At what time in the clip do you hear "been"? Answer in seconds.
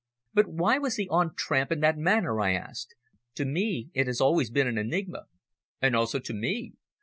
4.49-4.65